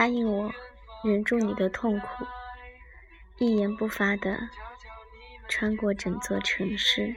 [0.00, 0.50] 答应我，
[1.04, 2.26] 忍住你的痛苦，
[3.36, 4.48] 一言不发的
[5.46, 7.14] 穿过整座城市。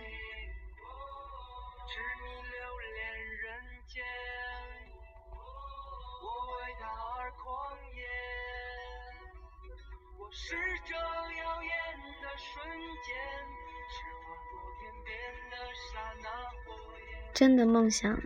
[17.33, 18.21] 真的梦想，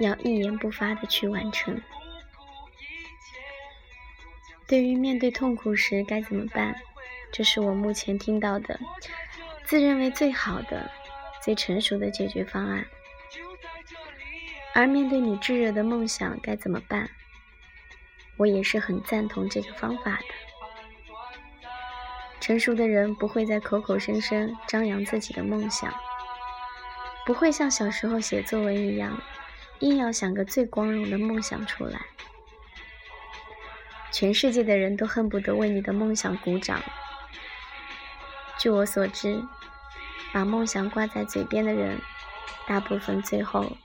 [0.00, 1.80] 要一言不发的去完成。
[4.66, 6.74] 对于面对痛苦时该怎么办，
[7.32, 8.78] 这是我目前听到的
[9.64, 10.90] 自认为最好的、
[11.42, 12.84] 最成熟的解决方案。
[14.74, 17.08] 而面对你炙热的梦想该怎么办，
[18.36, 20.24] 我也是很赞同这个方法的。
[22.40, 25.92] 成熟的人不会再口口声声张扬自己的梦想。
[27.24, 29.20] 不会像小时候写作文一样，
[29.80, 32.00] 硬要想个最光荣的梦想出来。
[34.16, 36.82] 全世界的人都恨不得为你的梦想鼓掌。
[38.58, 39.44] 据我所知，
[40.32, 42.00] 把梦想挂在嘴边的人，
[42.66, 43.76] 大部分最后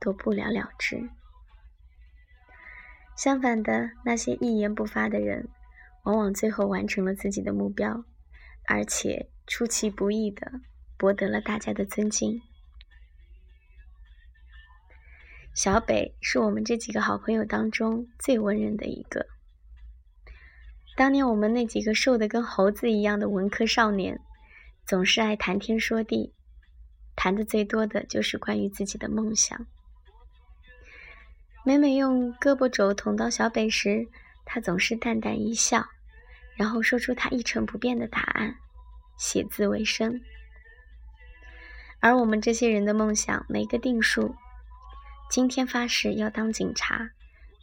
[0.00, 1.10] 都不了了之。
[3.16, 5.48] 相反的，那些一言不发的人，
[6.04, 8.04] 往往最后完成了自己的目标，
[8.68, 10.52] 而且出其不意的
[10.96, 12.40] 博得了大家的尊敬。
[15.52, 19.33] 小北是我们这几个好朋友当中最温润的一个。
[20.96, 24.20] 当年我们那几个瘦的跟猴子一样的文科少年，
[24.86, 26.32] 总是爱谈天说地，
[27.16, 29.66] 谈的最多的就是关于自己的梦想。
[31.64, 34.06] 每每用胳膊肘捅到小北时，
[34.44, 35.84] 他总是淡淡一笑，
[36.54, 38.54] 然后说出他一成不变的答案：
[39.18, 40.20] 写字为生。
[41.98, 44.36] 而我们这些人的梦想没个定数。
[45.30, 47.10] 今天发誓要当警察，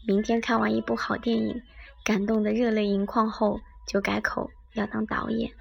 [0.06, 1.62] 明天看完一部好电影，
[2.03, 5.51] 感动的热泪盈眶后，就改口要当导演。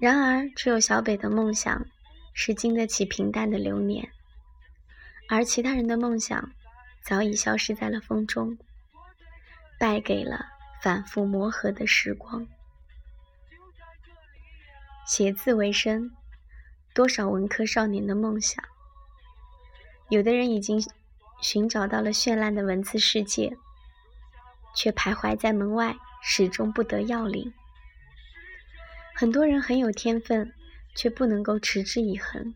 [0.00, 1.86] 然而，只有小北的梦想
[2.34, 4.10] 是经得起平淡的流年，
[5.28, 6.52] 而其他人的梦想
[7.02, 8.58] 早已消失在了风中，
[9.78, 10.46] 败给了
[10.80, 12.46] 反复磨合的时光。
[15.06, 16.10] 写字为生，
[16.92, 18.64] 多少文科少年的梦想。
[20.08, 20.82] 有的人已经
[21.42, 23.56] 寻找到了绚烂的文字世界，
[24.74, 27.52] 却徘徊在门外，始终不得要领。
[29.14, 30.54] 很多人很有天分，
[30.94, 32.54] 却不能够持之以恒，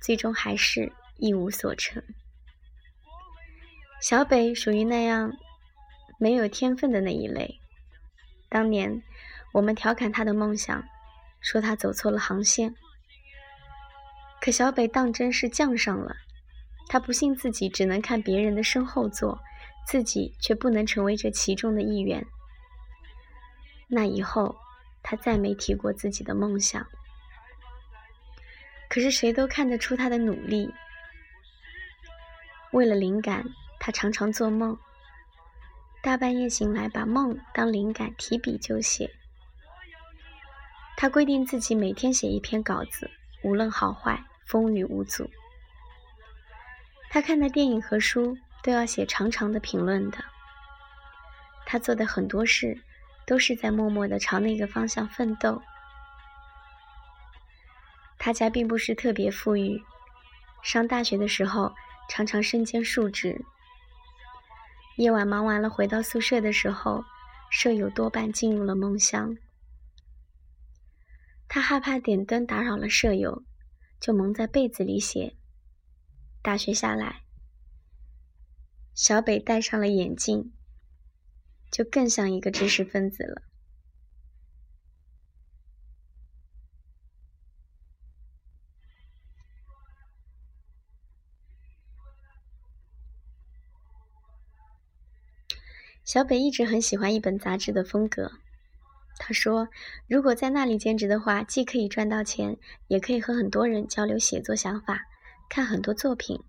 [0.00, 2.02] 最终还是一无所成。
[4.00, 5.32] 小北属于那样
[6.18, 7.58] 没有天分的那一类。
[8.48, 9.02] 当年
[9.52, 10.84] 我们调侃他的梦想，
[11.40, 12.74] 说他走错了航线，
[14.40, 16.14] 可小北当真是降上了。
[16.88, 19.40] 他不信自己只能看别人的身后座，
[19.86, 22.26] 自己却不能成为这其中的一员。
[23.88, 24.56] 那以后，
[25.02, 26.86] 他再没提过自己的梦想。
[28.88, 30.72] 可是谁都看得出他的努力。
[32.72, 33.44] 为了灵感，
[33.80, 34.78] 他常常做梦，
[36.02, 39.10] 大半夜醒来把梦当灵感，提笔就写。
[40.96, 43.10] 他规定自己每天写一篇稿子，
[43.42, 45.28] 无论好坏，风雨无阻。
[47.14, 50.18] 他看的电影和书都要写长长的评论的。
[51.64, 52.82] 他做的很多事
[53.24, 55.62] 都是在默默的朝那个方向奋斗。
[58.18, 59.80] 他家并不是特别富裕，
[60.64, 61.72] 上大学的时候
[62.08, 63.44] 常常身兼数职。
[64.96, 67.04] 夜晚忙完了回到宿舍的时候，
[67.48, 69.36] 舍友多半进入了梦乡。
[71.46, 73.44] 他害怕点灯打扰了舍友，
[74.00, 75.36] 就蒙在被子里写。
[76.44, 77.22] 大学下来，
[78.92, 80.52] 小北戴上了眼镜，
[81.70, 83.40] 就更像一个知识分子了。
[96.04, 98.30] 小北一直很喜欢一本杂志的风格。
[99.16, 99.68] 他说
[100.06, 102.58] ：“如果在那里兼职的话，既可以赚到钱，
[102.88, 105.06] 也可以和很多人交流写作想法。”
[105.48, 106.40] 看很多作品，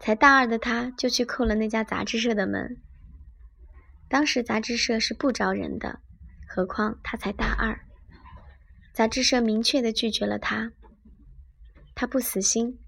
[0.00, 2.76] 才大二的他就去叩了那家杂志社的门。
[4.08, 6.00] 当时杂志社是不招人的，
[6.48, 7.80] 何况他才大二，
[8.92, 10.72] 杂志社明确的拒绝了他。
[11.94, 12.78] 他不死心，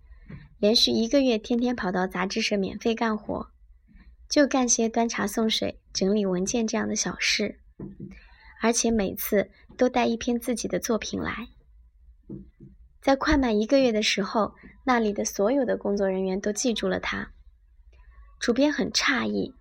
[0.58, 3.50] 连续一个月天天跑到杂志社免费干活，
[4.28, 7.60] 就干些端茶送水、整理文件这样的小事，
[8.60, 11.48] 而且每次都带一篇自己的作品来。
[13.00, 14.54] 在快满一个月的时候，
[14.88, 17.32] 那里的所有的工作人员都记住了他。
[18.38, 19.52] 主编很诧异，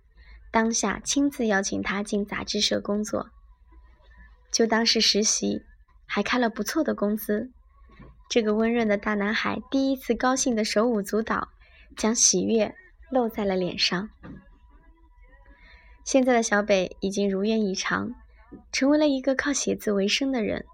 [0.52, 3.30] 当下亲自邀请他进杂志社工作，
[4.52, 5.62] 就当是实习，
[6.06, 7.50] 还开了不错的工资。
[8.28, 11.48] 这个温润的大男孩第一次高兴的手舞足蹈，
[11.96, 12.76] 将喜悦
[13.10, 14.08] 露在了脸上。
[16.04, 18.14] 现在的小北已经如愿以偿，
[18.70, 20.64] 成为了一个靠写字为生的人，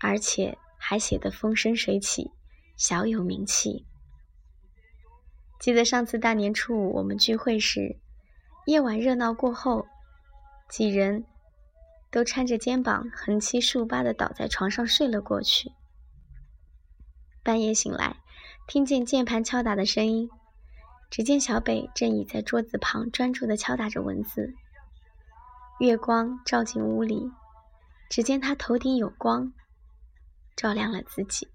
[0.00, 2.32] 而且还写得风生水起，
[2.76, 3.86] 小有名气。
[5.60, 7.98] 记得上次大年初五我们聚会时，
[8.66, 9.86] 夜晚热闹过后，
[10.68, 11.24] 几人
[12.10, 15.72] 都搀着肩膀，横七竖八的倒在床上睡了过去。
[17.42, 18.16] 半夜醒来，
[18.66, 20.28] 听见键盘敲打的声音，
[21.10, 24.54] 只见小北正倚在桌子旁专注的敲打着文字。
[25.80, 27.30] 月光照进屋里，
[28.10, 29.52] 只见他头顶有光，
[30.56, 31.48] 照亮了自己。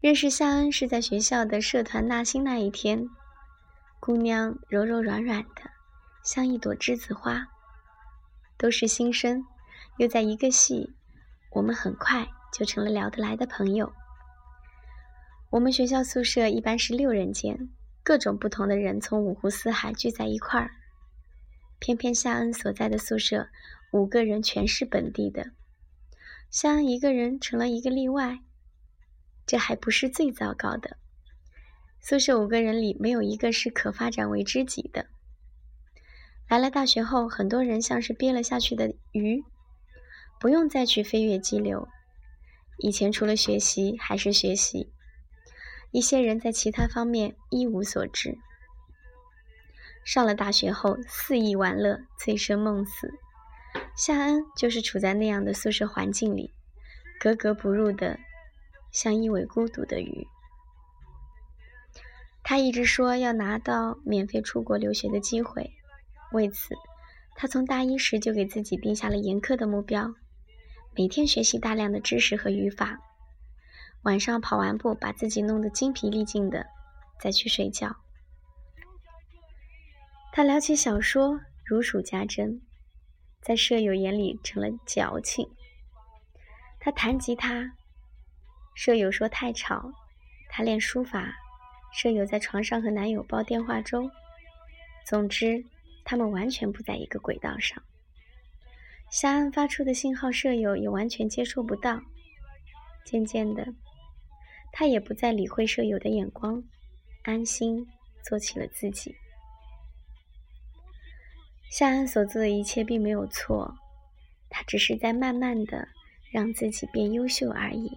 [0.00, 3.08] 认识夏恩是在学校的社团纳新那一天，
[4.00, 5.70] 姑娘柔柔软软的，
[6.22, 7.48] 像一朵栀子花，
[8.56, 9.44] 都是新生，
[9.96, 10.94] 又在一个系，
[11.50, 12.28] 我们很快。
[12.50, 13.92] 就成了聊得来的朋友。
[15.50, 17.68] 我们学校宿舍一般是六人间，
[18.02, 20.70] 各种不同的人从五湖四海聚在一块儿。
[21.78, 23.48] 偏偏夏恩所在的宿舍
[23.92, 25.50] 五个人全是本地的，
[26.50, 28.40] 夏恩一个人成了一个例外。
[29.48, 30.98] 这还不是最糟糕的，
[32.02, 35.06] 宿舍五个人里没有一个是可发展为知己的。
[36.50, 39.42] 来了大学后，很多人像是憋了下去的鱼，
[40.38, 41.88] 不用再去飞跃激流。
[42.76, 44.92] 以前除了学习还是学习，
[45.92, 48.36] 一些人在其他方面一无所知。
[50.04, 53.14] 上了大学后肆意玩乐，醉生梦死。
[53.96, 56.52] 夏恩就是处在那样的宿舍环境里，
[57.18, 58.20] 格格不入的，
[58.90, 60.26] 像一尾孤独的鱼。
[62.42, 65.70] 他一直说要拿到免费出国留学的机会，
[66.32, 66.74] 为此，
[67.36, 70.14] 他从大一时就给自己定下了严苛的目标。
[70.96, 72.98] 每天学习大量的知识和语法，
[74.02, 76.66] 晚上跑完步把自己弄得精疲力尽的，
[77.20, 77.96] 再去睡觉。
[80.32, 82.62] 他聊起小说如数家珍，
[83.42, 85.48] 在舍友眼里成了矫情。
[86.80, 87.74] 他弹吉他，
[88.78, 89.92] 舍友说太吵；
[90.48, 91.34] 他练书法，
[91.92, 94.08] 舍友在床上和男友煲电话粥。
[95.04, 95.64] 总之，
[96.04, 97.82] 他们完全不在一个轨道上。
[99.10, 102.00] 夏安发出的信号，舍友也完全接收不到。
[103.04, 103.66] 渐渐的，
[104.70, 106.62] 他也不再理会舍友的眼光，
[107.24, 107.84] 安心
[108.22, 109.12] 做起了自己。
[111.68, 113.74] 夏安所做的一切并没有错，
[114.48, 115.88] 他只是在慢慢的
[116.30, 117.90] 让自己变优秀而已。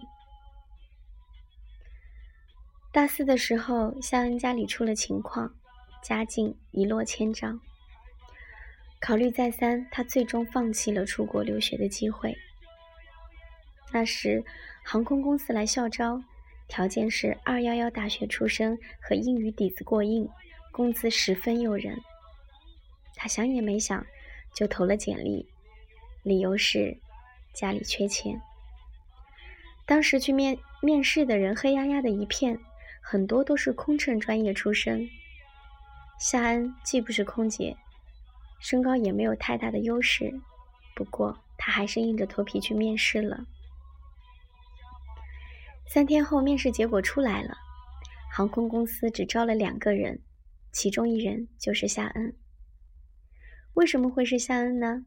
[2.92, 5.54] 大四的时候，夏恩家里出了情况，
[6.02, 7.58] 家境一落千丈。
[9.00, 12.36] 考虑再三，他最终放弃了出国留学的机会。
[13.92, 14.44] 那时，
[14.84, 16.22] 航空公司来校招，
[16.68, 20.28] 条件是二幺幺大学出身和英语底子过硬，
[20.70, 21.98] 工资十分诱人。
[23.16, 24.04] 他想也没想，
[24.54, 25.48] 就投了简历，
[26.22, 26.98] 理由是
[27.54, 28.38] 家里缺钱。
[29.86, 32.58] 当时去面面试的人黑压压的一片，
[33.02, 35.06] 很多都是空乘专业出身。
[36.18, 37.76] 夏恩既不是空姐。
[38.60, 40.32] 身高也没有太大的优势，
[40.94, 43.44] 不过他还是硬着头皮去面试了。
[45.88, 47.56] 三天后，面试结果出来了，
[48.32, 50.22] 航空公司只招了两个人，
[50.70, 52.36] 其中一人就是夏恩。
[53.74, 55.04] 为什么会是夏恩呢？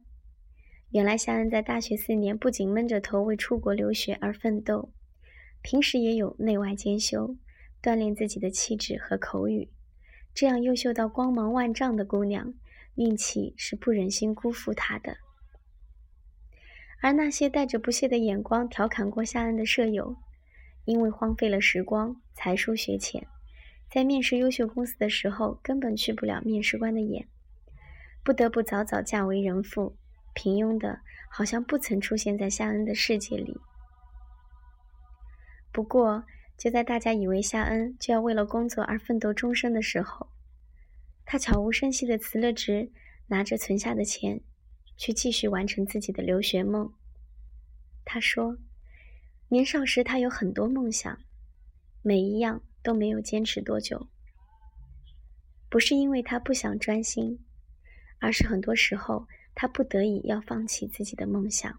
[0.90, 4.92] 原来夏恩在大学四年不仅闷着头为出国留学而奋斗，
[5.62, 7.34] 平时也有内外兼修，
[7.86, 9.70] 锻炼自己的气质和口语。
[10.34, 12.52] 这样优秀到光芒万丈的姑娘。
[12.96, 15.18] 运气是不忍心辜负她的，
[17.02, 20.16] 而那些带着不屑的眼光调侃过夏恩的舍友，
[20.86, 23.26] 因为荒废了时光，才疏学浅，
[23.90, 27.28] 在面试优秀公司的时候根本去不了面试官的眼，
[28.24, 29.94] 不得不早早嫁为人妇，
[30.32, 31.00] 平庸的
[31.30, 33.60] 好像不曾出现在夏恩的世界里。
[35.70, 36.24] 不过，
[36.56, 40.28] 就在大家以为夏恩就要为了工作而奋斗终生的时候，
[41.24, 42.90] 他悄无声息地辞了职，
[43.26, 44.40] 拿着存下的钱，
[44.96, 46.92] 去继续完成自己的留学梦。
[48.04, 48.56] 他说
[49.48, 51.18] ：“年少时他有很多梦想，
[52.02, 54.08] 每一样都没有坚持多久。
[55.68, 57.44] 不是因为他不想专心，
[58.18, 61.78] 而是很多时候他不得已要放弃自己的梦想。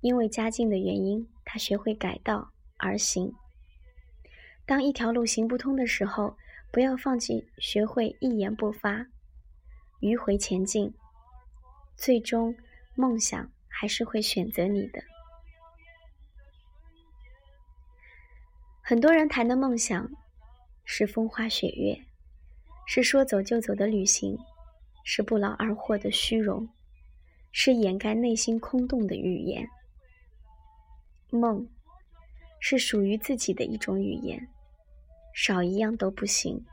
[0.00, 3.34] 因为家境的原因，他学会改道而行。
[4.64, 6.36] 当一条路行不通的时候，
[6.70, 9.06] 不要放弃，学会一言不发，
[10.00, 10.94] 迂回前进。
[11.96, 12.54] 最终，
[12.94, 15.02] 梦想还是会选择你的。
[18.82, 20.10] 很多人谈的梦想
[20.84, 22.04] 是风花雪月，
[22.86, 24.38] 是说走就走的旅行，
[25.04, 26.68] 是不劳而获的虚荣，
[27.50, 29.68] 是掩盖内心空洞的语言。
[31.30, 31.68] 梦
[32.60, 34.48] 是属于自己的一种语言。
[35.34, 36.64] 少一样都不行。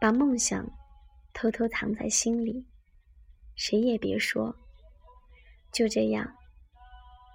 [0.00, 0.68] 把梦想
[1.32, 2.66] 偷偷藏在心里，
[3.54, 4.56] 谁也别说。
[5.72, 6.34] 就这样，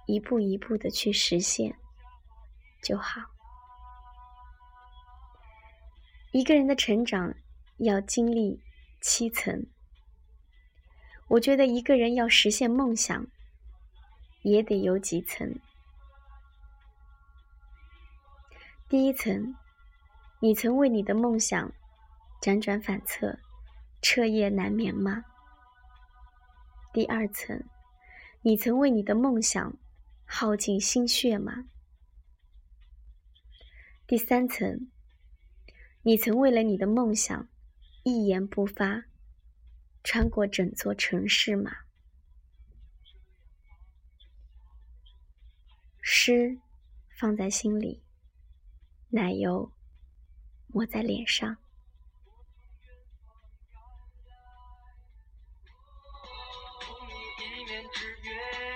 [0.06, 1.76] 一步一步的去实现
[2.82, 3.20] 就好。
[6.32, 7.34] 一个人的成长
[7.78, 8.60] 要经历
[9.00, 9.66] 七层。
[11.28, 13.26] 我觉得一个人要实现梦想，
[14.42, 15.58] 也得有几层。
[18.92, 19.56] 第一层。
[20.38, 21.72] 你曾为你的梦想
[22.42, 23.38] 辗转反侧、
[24.02, 25.24] 彻夜难眠吗？
[26.92, 27.64] 第二层，
[28.42, 29.78] 你曾为你的梦想
[30.26, 31.64] 耗尽心血吗？
[34.06, 34.90] 第三层，
[36.02, 37.48] 你曾为了你的梦想
[38.02, 39.04] 一言不发，
[40.04, 41.72] 穿过整座城市吗？
[46.02, 46.58] 诗
[47.16, 48.02] 放在心里，
[49.12, 49.70] 奶油。
[50.68, 51.58] 抹在脸上。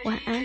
[0.04, 0.44] 晚安。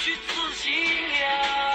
[0.00, 0.72] 不虚此行
[1.20, 1.69] 呀。